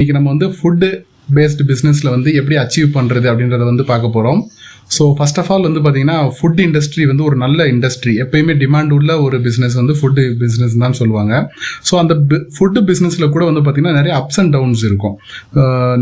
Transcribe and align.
இன்னைக்கு 0.00 0.14
நம்ம 0.16 0.30
வந்து 0.30 0.46
ஃபுட்டு 0.48 0.88
பேஸ்டு 1.34 1.64
பிஸ்னஸில் 1.66 2.08
வந்து 2.10 2.30
எப்படி 2.34 2.56
அச்சீவ் 2.56 2.86
பண்ணுறது 2.94 3.26
அப்படின்றத 3.28 3.64
வந்து 3.64 3.84
பார்க்க 3.84 4.08
போகிறோம் 4.08 4.38
ஸோ 4.96 5.04
ஃபர்ஸ்ட் 5.18 5.38
ஆஃப் 5.42 5.50
ஆல் 5.54 5.64
வந்து 5.68 5.80
பார்த்தீங்கன்னா 5.84 6.18
ஃபுட் 6.36 6.60
இண்டஸ்ட்ரி 6.66 7.04
வந்து 7.10 7.24
ஒரு 7.28 7.36
நல்ல 7.44 7.66
இண்டஸ்ட்ரி 7.72 8.12
எப்பயுமே 8.24 8.54
டிமாண்ட் 8.62 8.92
உள்ள 8.98 9.10
ஒரு 9.26 9.36
பிஸ்னஸ் 9.46 9.76
வந்து 9.80 9.94
ஃபுட்டு 9.98 10.22
பிஸ்னஸ் 10.42 10.74
தான் 10.84 10.96
சொல்லுவாங்க. 11.00 11.32
ஸோ 11.88 11.94
அந்த 12.02 12.14
ஃபுட்டு 12.56 12.80
பிஸ்னஸில் 12.90 13.26
கூட 13.34 13.42
வந்து 13.50 13.62
பார்த்தீங்கன்னா 13.66 13.96
நிறைய 14.00 14.14
அப்ஸ் 14.20 14.40
அண்ட் 14.42 14.52
டவுன்ஸ் 14.56 14.82
இருக்கும். 14.88 15.14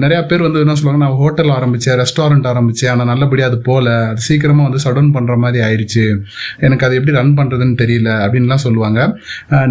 நிறையா 0.04 0.20
பேர் 0.30 0.44
வந்து 0.46 0.62
என்ன 0.64 0.76
சொல்லுவாங்க 0.80 1.02
நான் 1.04 1.16
ஹோட்டல் 1.22 1.52
ஆரம்பித்தேன் 1.58 1.98
ரெஸ்டாரண்ட் 2.02 2.48
ஆரம்பித்தேன் 2.52 2.92
ஆனால் 2.94 3.10
நல்லபடியாக 3.12 3.50
அது 3.52 3.58
போகல. 3.68 3.88
அது 4.12 4.22
சீக்கிரமாக 4.28 4.66
வந்து 4.68 4.80
சடவுன் 4.86 5.12
பண்ணுற 5.16 5.36
மாதிரி 5.44 5.60
ஆயிடுச்சு. 5.66 6.04
எனக்கு 6.68 6.86
அது 6.88 6.96
எப்படி 7.00 7.14
ரன் 7.20 7.34
பண்ணுறதுன்னு 7.40 7.76
தெரியல 7.82 8.10
அப்படின்லாம் 8.24 8.64
சொல்லுவாங்க. 8.66 8.98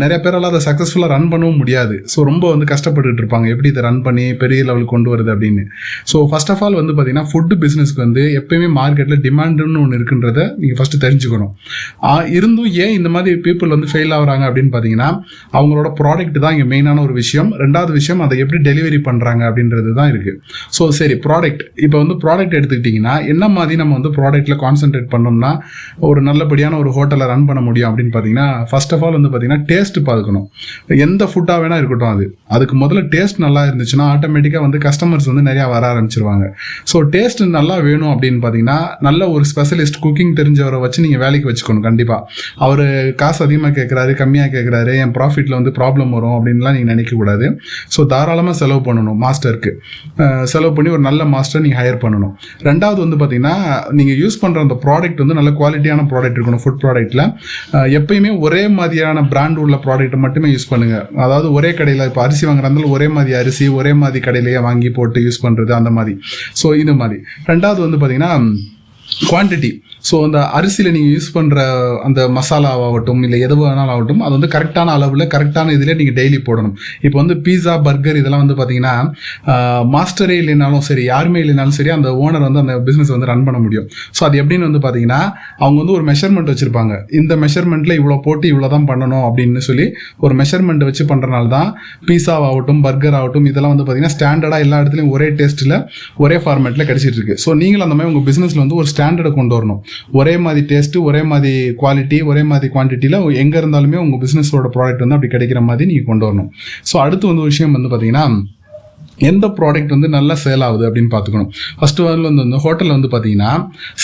நிறைய 0.03 0.19
பேரால் 0.25 0.49
அதை 0.51 0.61
சக்ஸஸ்ஃபுல்லாக 0.69 1.11
ரன் 1.15 1.29
பண்ணவும் 1.33 1.59
முடியாது. 1.63 1.97
ஸோ 2.13 2.27
ரொம்ப 2.31 2.45
வந்து 2.53 2.67
கஷ்டப்பட்டுட்டு 2.73 3.21
இருப்பாங்க. 3.23 3.47
எப்படி 3.55 3.69
இதை 3.73 3.83
ரன் 3.89 4.01
பண்ணி 4.07 4.27
பெரிய 4.43 4.59
லெவலுக்கு 4.69 4.93
கொண்டு 4.95 5.11
வருது 5.13 5.31
அப்படின்னு. 5.35 5.65
ஸோ 6.13 6.19
ஃபர்ஸ்ட் 6.31 6.53
ஆஃப் 6.55 6.63
ஆல் 6.67 6.79
வந்து 6.81 6.95
பார்த்தீங்கன்னா 6.95 7.27
ஃபுட்டு 7.33 7.57
பிஸ்னஸ்க்கு 7.65 8.01
வந்து 8.05 8.23
எப்பயுமே 8.41 8.69
மார்க்கெட்டில் 9.07 9.25
டிமாண்டுன்னு 9.27 9.79
ஒன்று 9.83 9.97
இருக்குன்றத 9.99 10.39
நீங்கள் 10.61 10.77
ஃபஸ்ட்டு 10.77 11.01
தெரிஞ்சுக்கணும். 11.05 11.51
இருந்தும் 12.37 12.71
ஏன் 12.83 12.93
இந்த 12.99 13.09
மாதிரி 13.15 13.35
பீப்புள் 13.45 13.73
வந்து 13.75 13.87
ஃபெயில் 13.91 14.13
ஆகுறாங்க 14.17 14.43
அப்படின்னு 14.49 14.71
பார்த்தீங்கன்னா 14.73 15.09
அவங்களோட 15.57 15.89
ப்ராடக்ட் 15.99 16.37
தான் 16.43 16.53
இங்கே 16.55 16.67
மெயினான 16.73 17.01
ஒரு 17.07 17.13
விஷயம். 17.21 17.49
ரெண்டாவது 17.63 17.91
விஷயம் 17.99 18.21
அதை 18.25 18.37
எப்படி 18.43 18.59
டெலிவரி 18.69 18.99
பண்ணுறாங்க 19.07 19.41
அப்படின்றது 19.49 19.91
தான் 19.99 20.09
இருக்குது 20.13 20.37
ஸோ 20.77 20.85
சரி 20.99 21.15
ப்ராடக்ட் 21.25 21.63
இப்போ 21.85 21.97
வந்து 22.03 22.17
ப்ராடக்ட் 22.23 22.55
எடுத்துக்கிட்டிங்கன்னா 22.59 23.15
என்ன 23.33 23.43
மாதிரி 23.57 23.77
நம்ம 23.81 23.95
வந்து 23.99 24.11
ப்ராடக்ட்டில் 24.17 24.59
கான்சென்ட்ரேட் 24.65 25.09
பண்ணோம்னா 25.15 25.51
ஒரு 26.09 26.19
நல்லபடியான 26.29 26.77
ஒரு 26.83 26.91
ஹோட்டலை 26.97 27.27
ரன் 27.33 27.47
பண்ண 27.51 27.61
முடியும் 27.67 27.89
அப்படின்னு 27.91 28.13
பார்த்தீங்கன்னா 28.15 28.47
ஃபர்ஸ்ட் 28.71 28.93
ஆஃப் 28.97 29.05
ஆல் 29.07 29.17
வந்து 29.19 29.31
பார்த்தீங்கன்னா 29.33 29.63
டேஸ்ட் 29.71 29.99
பார்க்கணும் 30.11 30.45
எந்த 31.07 31.23
ஃபுட்டாக 31.31 31.57
வேணால் 31.63 31.81
இருக்கட்டும் 31.81 32.13
அது. 32.15 32.25
அதுக்கு 32.55 32.75
முதல்ல 32.83 33.01
டேஸ்ட் 33.15 33.41
நல்லா 33.45 33.61
இருந்துச்சுன்னா 33.69 34.05
ஆட்டோமேட்டிக்காக 34.15 34.63
வந்து 34.67 34.79
கஸ்டமர்ஸ் 34.87 35.29
வந்து 35.31 35.45
நிறையா 35.49 35.65
வர 35.75 35.83
ஆரம்பிச்சிருவாங்க. 35.93 36.45
ஸோ 36.91 36.97
டேஸ்ட் 37.15 37.43
நல்லா 37.57 37.75
வேணும் 37.87 38.11
அப்படின்னு 38.13 38.39
பார்த்தீங்கன்னா 38.43 38.79
நல்ல 39.07 39.21
ஒரு 39.35 39.43
ஸ்பெஷலிஸ்ட் 39.51 39.99
குக்கிங் 40.03 40.33
தெரிஞ்சவரை 40.39 40.79
வச்சு 40.83 40.99
நீங்கள் 41.05 41.21
வேலைக்கு 41.23 41.49
வச்சுக்கணும் 41.49 41.85
கண்டிப்பாக 41.87 42.21
அவர் 42.65 42.83
காசு 43.21 43.39
அதிகமாக 43.45 43.73
கேட்குறாரு 43.79 44.11
கம்மியாக 44.21 44.49
கேட்குறாரு 44.55 44.93
என் 45.03 45.13
ப்ராஃபிட்டில் 45.17 45.57
வந்து 45.57 45.73
ப்ராப்ளம் 45.79 46.11
வரும் 46.17 46.35
அப்படின்லாம் 46.37 46.75
நீங்கள் 46.77 46.91
நினைக்கக்கூடாது 46.93 47.47
ஸோ 47.95 48.05
தாராளமாக 48.13 48.55
செலவு 48.61 48.81
பண்ணணும் 48.87 49.19
மாஸ்டருக்கு. 49.25 49.73
செலவு 50.53 50.73
பண்ணி 50.77 50.89
ஒரு 50.97 51.03
நல்ல 51.09 51.21
மாஸ்டர் 51.35 51.63
நீங்கள் 51.65 51.81
ஹையர் 51.81 51.99
பண்ணணும். 52.05 52.33
ரெண்டாவது 52.69 52.99
வந்து 53.05 53.19
பார்த்தீங்கன்னா 53.21 53.55
நீங்கள் 53.99 54.19
யூஸ் 54.23 54.39
பண்ணுற 54.43 54.65
அந்த 54.67 54.77
ப்ராடக்ட் 54.85 55.21
வந்து 55.23 55.37
நல்ல 55.39 55.51
குவாலிட்டியான 55.59 56.07
ப்ராடக்ட் 56.13 56.37
இருக்கணும் 56.39 56.63
ஃபுட் 56.63 56.81
ப்ராடக்ட்டில் 56.83 57.25
எப்பயுமே 57.99 58.31
ஒரே 58.45 58.63
மாதிரியான 58.77 59.25
பிராண்ட் 59.33 59.59
உள்ள 59.65 59.75
ப்ராடக்ட்டை 59.85 60.19
மட்டுமே 60.25 60.49
யூஸ் 60.55 60.69
பண்ணுங்கள் 60.71 61.05
அதாவது 61.25 61.47
ஒரே 61.57 61.71
கடையில் 61.79 62.07
இப்போ 62.09 62.23
அரிசி 62.25 62.45
வாங்குறதால 62.47 62.89
ஒரே 62.95 63.07
மாதிரி 63.17 63.35
அரிசி 63.41 63.67
ஒரே 63.79 63.93
மாதிரி 64.01 64.21
கடையிலேயே 64.27 64.61
வாங்கி 64.67 64.89
போட்டு 64.97 65.19
யூஸ் 65.27 65.43
பண்ணுறது 65.45 65.71
அந்த 65.79 65.89
மாதிரி. 65.97 66.15
ஸோ 66.61 66.67
இந்த 66.83 66.93
மாதிரி. 67.01 67.19
ரெண்டாவது 67.51 67.81
வந்து 67.85 67.97
பார்த்தீங்கன்னா 67.97 68.33
குவான்டிட்டி 69.29 69.69
ஸோ 70.07 70.15
அந்த 70.25 70.39
அரிசியில் 70.57 70.91
நீங்கள் 70.95 71.13
யூஸ் 71.15 71.29
பண்ணுற 71.35 71.59
அந்த 72.07 72.19
மசாலாவாகட்டும் 72.35 73.21
இல்லை 73.25 73.37
எது 73.45 73.55
வேணாலும் 73.61 73.93
ஆகட்டும் 73.93 74.21
அது 74.25 74.33
வந்து 74.35 74.49
கரெக்டான 74.55 74.91
அளவில் 74.97 75.23
கரெக்டான 75.33 75.71
இதில் 75.77 75.91
நீங்கள் 75.99 76.15
டெய்லி 76.19 76.39
போடணும். 76.47 76.75
இப்போ 77.05 77.17
வந்து 77.21 77.35
பீஸா 77.45 77.73
பர்கர் 77.87 78.19
இதெல்லாம் 78.19 78.43
வந்து 78.43 78.55
பார்த்தீங்கன்னா 78.59 78.93
மாஸ்டரே 79.95 80.35
இல்லைனாலும் 80.41 80.83
சரி 80.89 81.03
யாருமே 81.13 81.39
இல்லைனாலும் 81.43 81.75
சரி 81.79 81.91
அந்த 81.95 82.09
ஓனர் 82.25 82.45
வந்து 82.47 82.61
அந்த 82.63 82.75
பிஸ்னஸ் 82.89 83.11
வந்து 83.15 83.29
ரன் 83.31 83.43
பண்ண 83.47 83.59
முடியும். 83.65 83.87
ஸோ 84.17 84.23
அது 84.27 84.37
எப்படின்னு 84.41 84.67
வந்து 84.69 84.81
பார்த்தீங்கன்னா 84.85 85.19
அவங்க 85.63 85.77
வந்து 85.81 85.95
ஒரு 85.97 86.05
மெஷர்மெண்ட் 86.11 86.51
வச்சுருப்பாங்க. 86.53 86.93
இந்த 87.21 87.35
மெஷர்மெண்ட்டில் 87.45 87.95
இவ்வளோ 87.99 88.19
போட்டு 88.27 88.47
இவ்வளோ 88.53 88.69
தான் 88.75 88.87
பண்ணணும் 88.91 89.25
அப்படின்னு 89.29 89.65
சொல்லி 89.69 89.87
ஒரு 90.27 90.35
மெஷர்மெண்ட் 90.43 90.87
வச்சு 90.89 91.05
பண்ணுறனால 91.11 91.51
தான் 91.57 91.69
பீஸாவாகட்டும் 92.11 92.81
பர்கர் 92.87 93.19
ஆகட்டும் 93.21 93.49
இதெல்லாம் 93.51 93.75
வந்து 93.75 93.85
பார்த்தீங்கன்னா 93.87 94.15
ஸ்டாண்டர்டாக 94.17 94.67
எல்லா 94.67 94.79
இடத்துலையும் 94.83 95.11
ஒரே 95.17 95.29
டேஸ்ட்டில் 95.41 95.77
ஒரே 96.25 96.39
ஃபார்மேட்டில் 96.45 96.87
கிடச்சிட்டு 96.91 97.19
இருக்கு. 97.21 97.37
ஸோ 97.45 97.49
நீங்களும் 97.63 97.87
அந்த 97.89 97.97
மாதிரி 97.97 98.11
உங்கள் 98.13 98.27
பிஸ்னஸில் 98.31 98.63
வந்து 98.65 98.79
ஒரு 98.81 98.87
ஸ்டாண்ட் 98.93 99.05
ஸ்டாண்டர்டை 99.07 99.31
கொண்டு 99.33 99.53
வரணும். 99.57 99.81
ஒரே 100.19 100.33
மாதிரி 100.45 100.61
டேஸ்ட்டு 100.71 101.03
ஒரே 101.09 101.21
மாதிரி 101.31 101.51
குவாலிட்டி 101.81 102.17
ஒரே 102.31 102.43
மாதிரி 102.51 102.67
குவான்டிட்டியில் 102.73 103.17
எங்கே 103.43 103.57
இருந்தாலுமே 103.61 103.97
உங்கள் 104.03 104.21
பிஸ்னஸோட 104.23 104.69
ப்ராடக்ட் 104.75 105.03
வந்து 105.03 105.17
அப்படி 105.17 105.31
கிடைக்கிற 105.35 105.59
மாதிரி 105.69 105.87
நீங்கள் 105.91 106.09
கொண்டு 106.11 106.25
வரணும். 106.27 106.49
ஸோ 106.89 106.95
அடுத்து 107.05 107.27
வந்து 107.31 107.43
ஒரு 107.43 107.51
விஷயம் 107.53 107.75
வந்து 107.77 107.91
பார்த்தீங்கன்னா 107.93 108.25
எந்த 109.29 109.45
ப்ராடக்ட் 109.57 109.91
வந்து 109.95 110.07
நல்லா 110.15 110.35
சேல் 110.43 110.63
ஆகுது 110.67 110.83
அப்படின்னு 110.87 111.11
பார்த்துக்கணும். 111.13 111.49
ஃபஸ்ட்டு 111.79 112.03
வந்து 112.07 112.41
வந்து 112.43 112.59
ஹோட்டலில் 112.65 112.95
வந்து 112.95 113.09
பார்த்தீங்கன்னா 113.13 113.51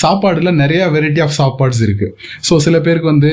சாப்பாடில் 0.02 0.52
நிறையா 0.62 0.86
வெரைட்டி 0.96 1.22
ஆஃப் 1.26 1.36
சாப்பாட்ஸ் 1.40 1.82
இருக்குது 1.88 2.12
ஸோ 2.48 2.54
சில 2.66 2.76
பேருக்கு 2.86 3.10
வந்து 3.14 3.32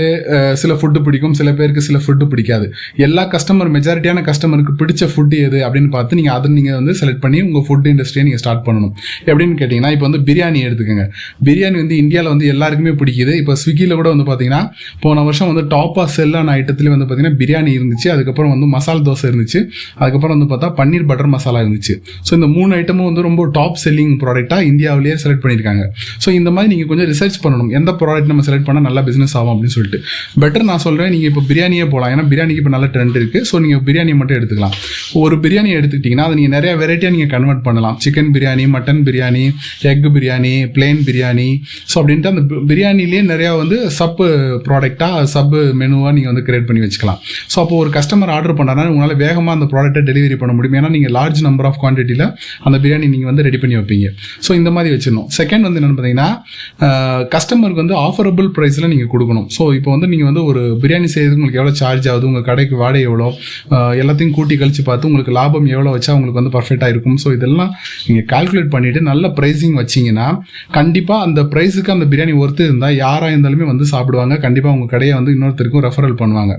சில 0.63 0.73
ஃபுட்டு 0.81 1.03
பிடிக்கும் 1.07 1.37
சில 1.41 1.51
பேருக்கு 1.59 1.85
சில 1.89 1.99
ஃபுட்டு 2.05 2.27
பிடிக்காது. 2.33 2.67
எல்லா 3.07 3.25
கஸ்டமர் 3.35 3.71
மெஜாரிட்டியான 3.77 4.25
கஸ்டமருக்கு 4.29 4.75
பிடிச்ச 4.81 5.09
ஃபுட்டு 5.13 5.39
எது 5.47 5.59
அப்படின்னு 5.67 5.91
பார்த்து 5.97 6.19
நீங்கள் 6.21 6.37
அதை 6.37 6.51
நீங்கள் 6.59 6.79
வந்து 6.81 6.95
செலக்ட் 7.01 7.23
பண்ணி 7.25 7.39
உங்கள் 7.47 7.65
ஃபுட் 7.69 7.89
இண்டஸ்ட்ரியை 7.93 8.25
நீங்கள் 8.29 8.43
ஸ்டார்ட் 8.43 8.65
பண்ணணும். 8.69 8.93
எப்படின்னு 9.31 9.57
கேட்டிங்கன்னா 9.63 9.93
இப்போ 9.97 10.07
வந்து 10.09 10.21
பிரியாணி 10.29 10.61
எடுத்துக்கோங்க. 10.69 11.07
பிரியாணி 11.49 11.77
வந்து 11.83 11.97
இந்தியாவில் 12.03 12.31
வந்து 12.35 12.47
எல்லாருக்குமே 12.55 12.95
பிடிக்குது. 13.03 13.35
இப்போ 13.43 13.55
ஸ்விக்கியில் 13.63 13.97
கூட 14.01 14.09
வந்து 14.15 14.27
பார்த்தீங்கன்னா 14.31 14.63
போன 15.05 15.25
வருஷம் 15.29 15.51
வந்து 15.53 15.65
டாப்பாக 15.75 16.07
செல்லான 16.17 16.53
ஐட்டத்துலேயே 16.59 16.93
வந்து 16.97 17.07
பார்த்தீங்கன்னா 17.09 17.39
பிரியாணி 17.43 17.73
இருந்துச்சு. 17.79 18.09
அதுக்கப்புறம் 18.15 18.53
வந்து 18.55 18.69
மசால் 18.77 19.05
தோசை 19.09 19.27
இருந்துச்சு. 19.31 19.61
அதுக்கப்புறம் 20.03 20.37
வந்து 20.37 20.51
பார்த்தா 20.53 20.71
பன்னீர் 20.81 21.09
பட்டர் 21.11 21.33
மசாலா 21.37 21.61
இருந்துச்சு. 21.71 21.97
ஸோ 22.27 22.33
இந்த 22.39 22.49
மூணு 22.57 22.71
ஐட்டமும் 22.81 23.09
வந்து 23.11 23.25
ரொம்ப 23.29 23.43
டாப் 23.59 23.79
செல்லிங் 23.85 24.15
ப்ராடக்ட்டாக 24.23 24.69
இந்தியாவிலேயே 24.71 25.17
செலக்ட் 25.25 25.43
பண்ணியிருக்காங்க. 25.45 25.85
ஸோ 26.25 26.29
இந்த 26.39 26.51
மாதிரி 26.57 26.71
நீங்கள் 26.75 26.91
கொஞ்சம் 26.93 27.09
ரிசர்ச் 27.13 27.39
பண்ணணும். 27.45 27.71
எந்த 27.79 27.91
ப்ராடக்ட் 28.03 28.31
நம்ம 28.33 28.45
செலக்ட் 28.49 28.67
பண்ணால் 28.69 28.87
நல்லா 28.89 29.03
பிஸ்னஸ் 29.09 29.35
ஆகும் 29.41 29.53
அப்படின்னு 29.55 29.75
சொல்லிட்டு. 29.77 30.01
பெட்டர் 30.45 30.67
நான் 30.71 30.83
சொல்கிறேன் 30.87 31.13
நீங்கள் 31.15 31.31
இப்போ 31.33 31.43
பிரியாணியே 31.51 31.87
போகலாம் 31.93 32.13
ஏன்னா 32.15 32.25
பிரியாணிக்கு 32.33 32.63
இப்போ 32.63 32.73
நல்ல 32.77 32.87
ட்ரெண்ட் 32.95 33.17
இருக்குது 33.21 33.47
ஸோ 33.51 33.61
நீங்கள் 33.65 33.83
பிரியாணி 33.89 34.15
மட்டும் 34.21 34.39
எடுத்துக்கலாம். 34.39 34.77
ஒரு 35.23 35.37
பிரியாணி 35.45 35.71
எடுத்துக்கிட்டிங்கன்னா 35.79 36.27
அதை 36.29 36.37
நீங்கள் 36.41 36.55
நிறைய 36.57 36.73
வெரைட்டியாக 36.83 37.15
நீங்கள் 37.17 37.33
கன்வெர்ட் 37.35 37.65
பண்ணலாம். 37.69 37.97
Chicken 38.07 38.33
biryani 38.37 38.67
mutton 38.77 39.03
biryani 39.09 39.45
egg 39.93 40.09
biryani 40.17 40.55
plain 40.77 41.03
biryani. 41.09 41.49
So 41.91 41.95
அப்படின்ட்டு 42.01 42.33
அந்த 42.33 42.43
பிரியாணிலேயே 42.71 43.23
நிறையா 43.33 43.53
வந்து 43.63 43.77
சப்பு 44.01 44.27
ப்ராடக்டாக 44.67 45.23
சப் 45.35 45.57
மெனுவாக 45.81 46.13
நீங்கள் 46.17 46.33
வந்து 46.33 46.45
கிரியேட் 46.49 46.67
பண்ணி 46.69 46.83
வச்சுக்கலாம். 46.85 47.19
ஸோ 47.53 47.57
அப்போ 47.65 47.75
ஒரு 47.83 47.91
கஸ்டமர் 47.97 48.33
ஆர்டர் 48.37 48.57
பண்ணாருன்னா 48.61 48.93
உங்களால் 48.95 49.21
வேகமாக 49.25 49.55
அந்த 49.59 49.67
ப்ராடக்ட்டை 49.73 50.03
டெலிவரி 50.11 50.37
பண்ண 50.43 50.53
முடியும். 50.57 50.77
ஏன்னா 50.81 50.91
நீங்கள் 50.97 51.15
லார்ஜ் 51.19 51.41
நம்பர் 51.47 51.60
ஆஃப் 51.69 51.79
குவான்டிட்டியில் 51.83 52.25
அந்த 52.67 52.77
பிரியாணி 52.83 53.07
நீங்கள் 53.15 53.31
வந்து 53.31 53.45
ரெடி 53.49 53.59
பண்ணி 53.63 53.77
வைப்பீங்க. 53.81 54.07
ஸோ 54.47 54.51
இந்த 54.61 54.71
மாதிரி 54.77 54.91
வச்சிடணும். 54.95 55.29
செகண்ட் 55.39 55.65
வந்து 55.69 55.81
என்னென்னு 55.81 55.99
பார்த்தீங்கன்னா 55.99 56.29
கஸ்டமருக்கு 57.35 57.83
வந்து 57.85 57.97
ஆஃபரபிள் 58.07 58.49
ப்ரைஸில் 58.57 58.89
நீங்கள் 58.93 59.11
கொடுக்கணும். 59.15 59.47
ஸோ 59.57 59.63
இப்போ 59.79 59.91
வந்து 59.95 60.09
நீங்கள் 60.13 60.29
வந்து 60.31 60.43
ஒரு 60.51 60.63
பிரியாணி 60.83 61.09
செய்யறது 61.15 61.37
உங்களுக்கு 61.39 61.61
எவ்வளோ 61.63 61.75
சார்ஜ் 61.83 62.09
ஆகுது 62.13 62.29
உங்கள் 62.31 62.47
கடைக்கு 62.51 62.77
வாடகை 62.83 63.05
எவ்வளோ 63.11 63.29
எல்லாத்தையும் 64.03 64.35
கூட்டி 64.39 64.55
கழித்து 64.63 64.85
பார்த்து 64.91 65.09
உங்களுக்கு 65.11 65.35
லாபம் 65.39 65.69
எவ்வளோ 65.75 65.93
வச்சா 65.97 66.13
உங்களுக்கு 66.19 66.41
வந்து 66.41 66.55
பர்ஃபெக்டாக 66.57 66.93
இருக்கும். 66.95 67.19
ஸோ 67.25 67.29
இதெல்லாம் 67.37 67.71
நீங்கள் 68.07 68.27
கால்குலேட் 68.33 68.73
பண்ணிவிட்டு 68.75 69.03
நல்ல 69.11 69.25
ப்ரைஸிங் 69.39 69.77
வச்சிங்கன்னா 69.83 70.29
கண்டிப்பாக 70.79 71.27
அந்த 71.27 71.41
ப்ரைஸுக்கு 71.53 71.93
அந்த 71.97 72.07
பிரியாணி 72.13 72.35
ஒர்த்து 72.43 72.63
இருந்தால் 72.69 72.97
யாராக 73.05 73.33
இருந்தாலுமே 73.35 73.67
வந்து 73.73 73.85
சாப்பிடுவாங்க. 73.93 74.35
கண்டிப்பாக 74.45 74.75
உங்கள் 74.77 74.93
கடையை 74.95 75.15
வந்து 75.19 75.33
இன்னொருத்தருக்கும் 75.37 75.85
ரெஃபரல் 75.87 76.17
பண்ணுவாங்க. 76.23 76.55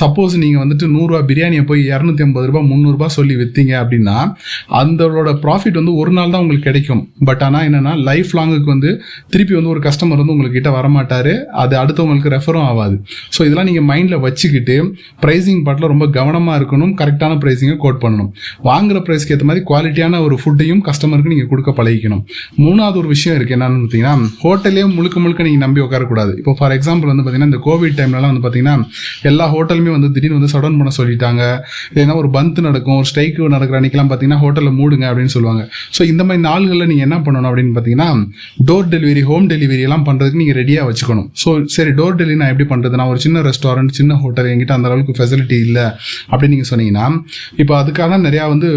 சப்போஸ் 0.00 0.34
நீங்கள் 0.44 0.62
வந்துட்டு 0.64 0.86
நூறுரூவா 0.94 1.20
பிரியாணியை 1.30 1.64
போய் 1.70 1.82
இரநூத்தி 1.94 2.24
ஐம்பது 2.26 2.48
ரூபா 2.50 2.62
முந்நூறுரூபா 2.70 3.08
சொல்லி 3.18 3.34
விற்றீங்க 3.40 3.72
அப்படின்னா 3.82 4.16
அந்தளோட 4.80 5.30
ப்ராஃபிட் 5.44 5.78
வந்து 5.80 5.94
ஒரு 6.02 6.12
நாள் 6.16 6.32
தான் 6.34 6.42
உங்களுக்கு 6.44 6.66
கிடைக்கும். 6.70 7.02
பட் 7.28 7.42
ஆனால் 7.46 7.64
என்னென்னா 7.68 7.92
லைஃப் 8.08 8.32
லாங்குக்கு 8.38 8.70
வந்து 8.74 8.90
திருப்பி 9.32 9.54
வந்து 9.58 9.72
ஒரு 9.74 9.82
கஸ்டமர் 9.86 10.20
வந்து 10.22 10.34
உங்களுக்கு 10.34 10.58
கிட்ட 10.58 10.72
வரமாட்டார். 10.78 11.32
அது 11.62 11.74
அடுத்தவங்களுக்கு 11.82 12.32
ரெஃபரும் 12.36 12.66
ஆகாது. 12.70 12.96
ஸோ 13.34 13.40
இதெல்லாம் 13.46 13.68
நீங்கள் 13.70 13.86
மைண்டில் 13.90 14.22
வச்சுக்கிட்டு 14.26 14.76
ப்ரைஸிங் 15.24 15.62
பாட்டில் 15.68 15.90
ரொம்ப 15.94 16.08
கவனமாக 16.18 16.58
இருக்கணும். 16.60 16.92
கரெக்டான 17.00 17.38
ப்ரைஸிங்கை 17.44 17.76
கோட் 17.84 18.00
பண்ணணும். 18.04 18.30
வாங்குற 18.70 18.98
ப்ரைஸ்க்கு 19.08 19.34
ஏற்ற 19.36 19.46
மாதிரி 19.50 19.64
குவாலிட்டியான 19.70 20.20
ஒரு 20.26 20.38
ஃபுட்டையும் 20.42 20.82
கஸ்டமருக்கு 20.88 21.32
நீங்கள் 21.34 21.50
கொடுக்க 21.52 21.70
பழகிக்கணும். 21.78 22.22
மூணாவது 22.64 22.98
ஒரு 23.02 23.08
விஷயம் 23.14 23.36
இருக்குது 23.38 23.56
என்னென்னு 23.58 23.80
பார்த்தீங்கன்னா 23.84 24.14
ஹோட்டலே 24.44 24.82
முழுக்க 24.96 25.16
முழுக்க 25.24 25.48
நீங்கள் 25.48 25.64
நம்பி 25.64 25.80
உட்காரக்கூடாது. 25.86 26.32
இப்போ 26.40 26.52
ஃபார் 26.58 26.74
எக்ஸாம்பிள் 26.76 27.10
வந்து 27.12 27.22
பார்த்தீங்கன்னா 27.24 27.50
இந்த 27.52 27.60
கோவிட் 27.68 27.96
டைம்லலாம் 28.00 28.30
வந்து 28.32 28.44
பார்த்தீங்கன்னா 28.46 28.76
எல்லா 29.30 29.46
ஹோட்டலுமே 29.54 29.90
வந்து 29.96 30.10
திடீர்னு 30.14 30.38
வந்து 30.38 30.52
சடன் 30.54 30.78
பண்ண 30.80 30.90
சொல்லிட்டாங்க. 30.98 31.42
இல்லைன்னா 31.92 32.16
ஒரு 32.22 32.28
பந்த் 32.36 32.60
நடக்கும் 32.68 32.96
ஒரு 33.00 33.08
ஸ்ட்ரைக்கு 33.10 33.50
நடக்கிற 33.56 33.78
அன்றைக்கெலாம் 33.80 34.10
பார்த்தீங்கன்னா 34.10 34.33
ஹோட்டலில் 34.42 34.76
மூடுங்க 34.80 35.04
அப்படின்னு 35.10 35.32
சொல்லுவாங்க. 35.36 35.62
ஸோ 35.96 36.02
இந்த 36.12 36.22
மாதிரி 36.28 36.42
நாள்களில் 36.48 36.88
நீங்கள் 36.90 37.06
என்ன 37.08 37.16
பண்ணணும் 37.26 37.48
அப்படின்னு 37.50 37.74
பார்த்தீங்கன்னா 37.76 38.08
டோர் 38.68 38.88
டெலிவரி 38.94 39.22
ஹோம் 39.30 39.46
டெலிவரி 39.52 39.82
எல்லாம் 39.88 40.04
பண்ணுறதுக்கு 40.08 40.40
நீங்கள் 40.42 40.58
ரெடியாக 40.60 40.86
வச்சுக்கணும். 40.90 41.28
ஸோ 41.42 41.48
சரி 41.76 41.92
டோர் 42.00 42.16
டெலிவரி 42.20 42.38
நான் 42.42 42.52
எப்படி 42.54 42.68
பண்ணுறது 42.72 42.98
நான் 43.00 43.10
ஒரு 43.14 43.22
சின்ன 43.26 43.42
ரெஸ்டாரண்ட் 43.48 43.94
சின்ன 44.00 44.18
ஹோட்டல் 44.24 44.50
எங்கிட்ட 44.52 44.74
அந்த 44.78 44.88
அளவுக்கு 44.90 45.16
ஃபெசிலிட்டி 45.18 45.58
இல்லை 45.66 45.86
அப்படின்னு 46.30 46.52
நீங்கள் 46.54 46.70
சொன்னீங்கன்னா 46.72 47.06
இப்போ 47.62 47.74
அதுக்கான 47.80 48.20
நிறையா 48.26 48.44
வந்து 48.54 48.68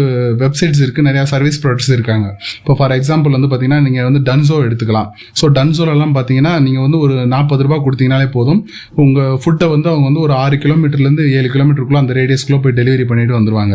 வெப்சைட்ஸ் 0.44 0.82
இருக்குது 0.84 1.06
நிறையா 1.08 1.24
சர்வீஸ் 1.34 1.60
ப்ராடக்ட்ஸ் 1.62 1.92
இருக்காங்க. 1.96 2.26
இப்போ 2.60 2.74
ஃபார் 2.80 2.94
எக்ஸாம்பிள் 2.98 3.34
வந்து 3.36 3.48
பார்த்தீங்கன்னா 3.50 3.80
நீங்கள் 3.86 4.06
வந்து 4.08 4.22
டன்சோ 4.28 4.56
எடுத்துக்கலாம். 4.66 5.08
ஸோ 5.40 5.46
டன்சோலெல்லாம் 5.58 6.14
பார்த்தீங்கன்னா 6.18 6.54
நீங்கள் 6.66 6.84
வந்து 6.86 6.98
ஒரு 7.04 7.14
நாற்பது 7.34 7.64
ரூபா 7.66 7.78
கொடுத்தீங்கனாலே 7.86 8.28
போதும். 8.36 8.60
உங்கள் 9.04 9.34
ஃபுட்டை 9.42 9.66
வந்து 9.74 9.88
அவங்க 9.92 10.06
வந்து 10.10 10.22
ஒரு 10.26 10.34
ஆறு 10.42 10.56
கிலோமீட்டர்லேருந்து 10.64 11.24
ஏழு 11.38 11.48
கிலோமீட்டருக்குள்ளே 11.54 12.00
அந்த 12.04 12.14
ரேடியஸ்க்குள்ளே 12.20 12.60
போய் 12.64 12.76
டெலிவரி 12.80 13.04
பண்ணிட்டு 13.10 13.34
வந்துடுவாங்க 13.38 13.74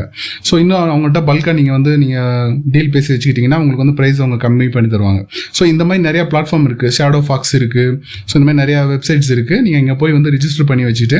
ஸோ 0.50 0.53
இன்னும் 0.63 0.80
அவங்கள்ட்ட 0.94 1.21
பல்காக 1.30 1.56
நீங்கள் 1.59 1.72
நீங்கள் 1.73 1.79
வந்து 1.79 1.91
நீங்கள் 2.03 2.51
டீல் 2.73 2.91
பேசி 2.95 3.09
வச்சுக்கிட்டிங்கன்னா 3.13 3.57
உங்களுக்கு 3.61 3.83
வந்து 3.83 3.95
ப்ரைஸ் 3.99 4.19
அவங்க 4.23 4.37
கம்மி 4.45 4.67
பண்ணி 4.75 4.89
தருவாங்க. 4.93 5.21
ஸோ 5.57 5.63
இந்த 5.71 5.83
மாதிரி 5.87 6.01
நிறையா 6.07 6.23
பிளாட்ஃபார்ம் 6.31 6.65
இருக்குது 6.69 6.93
ஷேடோ 6.97 7.19
ஃபாக்ஸ் 7.27 7.53
இருக்குது 7.59 7.93
ஸோ 8.29 8.33
இந்த 8.37 8.45
மாதிரி 8.47 8.59
நிறையா 8.63 8.79
வெப்சைட்ஸ் 8.93 9.29
இருக்குது 9.35 9.59
நீங்கள் 9.65 9.81
இங்கே 9.83 9.95
போய் 10.01 10.13
வந்து 10.17 10.31
ரிஜிஸ்டர் 10.35 10.67
பண்ணி 10.71 10.83
வச்சுட்டு 10.89 11.19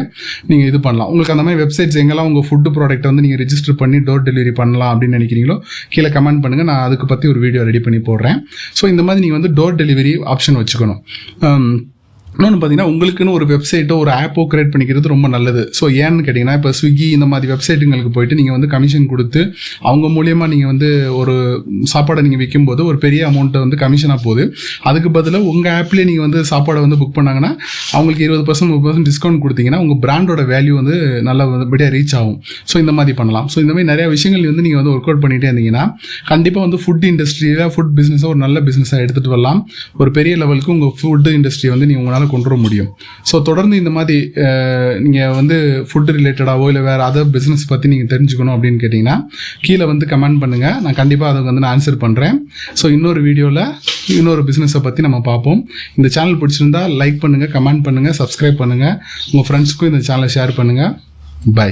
நீங்கள் 0.50 0.68
இது 0.72 0.80
பண்ணலாம். 0.88 1.10
உங்களுக்கு 1.12 1.34
அந்த 1.36 1.46
மாதிரி 1.48 1.60
வெப்சைட்ஸ் 1.64 1.98
எங்கெல்லாம் 2.02 2.30
உங்கள் 2.32 2.46
ஃபுட்டு 2.50 2.72
ப்ராடக்ட் 2.78 3.08
வந்து 3.12 3.24
நீங்கள் 3.26 3.42
ரிஜிஸ்டர் 3.44 3.78
பண்ணி 3.82 4.00
டோர் 4.10 4.26
டெலிவரி 4.30 4.54
பண்ணலாம் 4.62 4.92
அப்படின்னு 4.94 5.18
நினைக்கிறீங்களோ 5.20 5.58
கீழே 5.96 6.12
கமெண்ட் 6.18 6.44
பண்ணுங்கள் 6.46 6.70
நான் 6.72 6.84
அதுக்கு 6.88 7.08
பற்றி 7.14 7.28
ஒரு 7.34 7.42
வீடியோ 7.46 7.64
ரெடி 7.70 7.82
பண்ணி 7.88 8.02
போடுறேன். 8.10 8.40
ஸோ 8.80 8.84
இந்த 8.94 9.04
மாதிரி 9.10 9.24
நீங்கள் 9.26 9.40
வந்து 9.40 9.54
டோர் 9.60 9.80
டெலிவரி 9.84 10.14
ஆப்ஷன் 10.36 10.60
வச்சுக்கணும். 10.62 11.02
Um, 11.48 11.66
இன்னொன்று 12.38 12.58
பார்த்தீங்கன்னா 12.58 12.90
உங்களுக்குன்னு 12.92 13.34
ஒரு 13.38 13.46
வெப்சைட்டோ 13.52 13.96
ஒரு 14.04 14.12
ஆப்போ 14.22 14.44
கிரியேட் 14.52 14.72
பண்ணிக்கிறது 14.74 15.12
ரொம்ப 15.14 15.28
நல்லது. 15.36 15.62
ஸோ 15.80 15.84
ஏன்னு 16.04 16.24
கேட்டிங்கன்னா 16.28 16.56
இப்போ 16.60 16.72
ஸ்விக்கி 16.80 17.08
இந்த 17.18 17.26
மாதிரி 17.32 17.52
வெப்சைட்டுங்களுக்கு 17.54 18.12
போயிட்டு 18.16 18.38
நீங்கள் 18.40 18.56
வந்து 18.56 18.70
கமிஷன் 18.74 19.06
கொடுத்து 19.12 19.42
அவங்க 19.90 20.08
மூலியமாக 20.16 20.50
நீங்கள் 20.54 20.72
வந்து 20.72 20.90
ஒரு 21.20 21.36
சாப்பாடை 21.92 22.22
நீங்கள் 22.26 22.42
விற்கும்போது 22.44 22.82
ஒரு 22.90 22.98
பெரிய 23.06 23.22
அமௌண்ட்டை 23.32 23.62
வந்து 23.66 23.78
கமிஷனாக 23.84 24.20
போகுது. 24.26 24.46
அதுக்கு 24.92 25.12
பதிலாக 25.18 25.52
உங்கள் 25.52 25.74
ஆப்லேயே 25.80 26.06
நீங்கள் 26.12 26.26
வந்து 26.28 26.42
சாப்பாடை 26.52 26.82
வந்து 26.86 27.00
புக் 27.02 27.16
பண்ணாங்கன்னா 27.20 27.52
அவங்களுக்கு 27.98 28.26
இருபது 28.28 28.44
பர்சன்ட் 28.50 28.72
முப்பது 28.74 28.88
பர்சன்ட் 28.88 29.10
டிஸ்கவுண்ட் 29.12 29.42
கொடுத்தீங்கன்னா 29.46 29.82
உங்கள் 29.86 30.02
பிராண்டோட 30.06 30.44
வேல்யூ 30.54 30.74
வந்து 30.82 30.96
நல்லபடியாக 31.30 31.92
ரீச் 31.98 32.16
ஆகும். 32.22 32.38
ஸோ 32.72 32.76
இந்த 32.84 32.96
மாதிரி 33.00 33.16
பண்ணலாம். 33.22 33.48
ஸோ 33.54 33.60
இந்த 33.66 33.72
மாதிரி 33.76 33.90
நிறையா 33.92 34.10
விஷயங்கள் 34.16 34.50
வந்து 34.52 34.66
நீங்கள் 34.68 34.82
வந்து 34.82 34.94
ஒர்க் 34.96 35.10
அவுட் 35.10 35.24
பண்ணிகிட்டே 35.26 35.50
இருந்தீங்கன்னா 35.52 35.86
கண்டிப்பாக 36.32 36.64
வந்து 36.68 36.82
ஃபுட் 36.86 37.08
இண்டஸ்ட்ரியில் 37.12 37.64
ஃபுட் 37.76 37.94
பிஸ்னஸை 38.00 38.28
ஒரு 38.34 38.42
நல்ல 38.46 38.58
பிஸ்னஸாக 38.68 39.00
எடுத்துகிட்டு 39.06 39.34
வரலாம். 39.36 39.62
ஒரு 40.02 40.12
பெரிய 40.20 40.34
லெவலுக்கு 40.44 40.76
உங்கள் 40.78 40.94
ஃபுட் 41.00 41.32
இண்டஸ்ட்ரி 41.38 41.70
வந்து 41.76 41.88
நீங்கள் 41.92 42.04
உங்களால் 42.04 42.23
கொண்டு 42.32 42.48
வர 42.50 42.56
முடியும். 42.66 42.90
ஸோ 43.30 43.36
தொடர்ந்து 43.50 43.76
இந்த 43.82 43.92
மாதிரி 43.98 44.18
நீங்கள் 45.06 45.34
வந்து 45.40 45.58
ஃபுட் 45.90 46.12
ரிலேட்டடாவோ 46.18 46.68
இல்லை 46.72 46.84
வேறு 46.90 47.04
அதர் 47.10 47.30
பிஸ்னஸ் 47.36 47.66
பற்றி 47.72 47.92
நீங்கள் 47.94 48.12
தெரிஞ்சுக்கணும் 48.14 48.56
அப்படின்னு 48.56 48.82
கேட்டிங்கன்னா 48.84 49.16
கீழே 49.66 49.88
வந்து 49.92 50.08
கமெண்ட் 50.14 50.42
பண்ணுங்கள் 50.44 50.78
நான் 50.86 51.00
கண்டிப்பாக 51.02 51.32
அதை 51.34 51.44
வந்து 51.50 51.64
நான் 51.66 51.74
ஆன்சர் 51.78 52.02
பண்ணுறேன் 52.06 52.38
ஸோ 52.82 52.86
இன்னொரு 52.98 53.22
வீடியோவில் 53.28 53.64
இன்னொரு 54.20 54.44
பிஸ்னஸை 54.50 54.82
பற்றி 54.88 55.02
நம்ம 55.08 55.22
பார்ப்போம். 55.30 55.62
இந்த 55.98 56.08
சேனல் 56.18 56.40
பிடிச்சிருந்தா 56.44 56.84
லைக் 57.02 57.20
பண்ணுங்கள் 57.24 57.54
கமெண்ட் 57.58 57.86
பண்ணுங்கள் 57.88 58.18
சப்ஸ்கிரைப் 58.22 58.62
பண்ணுங்கள் 58.64 58.96
உங்கள் 59.32 59.48
ஃப்ரெண்ட்ஸ்க்கும் 59.50 59.92
இந்த 59.94 60.04
சேனலை 60.10 60.32
ஷேர் 60.38 60.58
பண்ணுங்கள் 60.60 60.94
பை 61.58 61.72